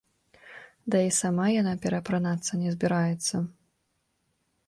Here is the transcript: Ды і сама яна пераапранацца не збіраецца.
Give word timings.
Ды 0.93 1.01
і 1.07 1.11
сама 1.17 1.45
яна 1.61 1.73
пераапранацца 1.83 2.51
не 2.63 2.69
збіраецца. 2.79 3.35